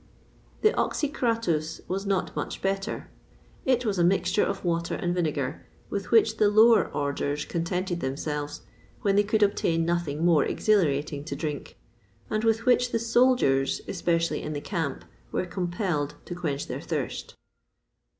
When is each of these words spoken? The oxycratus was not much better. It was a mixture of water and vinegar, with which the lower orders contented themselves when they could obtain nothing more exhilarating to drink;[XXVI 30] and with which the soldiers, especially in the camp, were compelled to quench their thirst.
The 0.61 0.71
oxycratus 0.71 1.79
was 1.87 2.07
not 2.07 2.35
much 2.35 2.63
better. 2.63 3.11
It 3.65 3.85
was 3.85 3.99
a 3.99 4.03
mixture 4.03 4.43
of 4.43 4.65
water 4.65 4.95
and 4.95 5.13
vinegar, 5.13 5.67
with 5.91 6.09
which 6.09 6.37
the 6.37 6.49
lower 6.49 6.89
orders 6.91 7.45
contented 7.45 7.99
themselves 7.99 8.61
when 9.03 9.15
they 9.15 9.21
could 9.21 9.43
obtain 9.43 9.85
nothing 9.85 10.25
more 10.25 10.43
exhilarating 10.43 11.23
to 11.25 11.35
drink;[XXVI 11.35 11.75
30] 12.29 12.35
and 12.35 12.43
with 12.43 12.65
which 12.65 12.91
the 12.91 12.97
soldiers, 12.97 13.81
especially 13.87 14.41
in 14.41 14.53
the 14.53 14.59
camp, 14.59 15.05
were 15.31 15.45
compelled 15.45 16.15
to 16.25 16.33
quench 16.33 16.65
their 16.65 16.81
thirst. 16.81 17.35